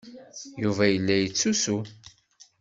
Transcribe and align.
Yuba 0.61 0.83
yella 0.87 1.15
yettusu. 1.17 1.77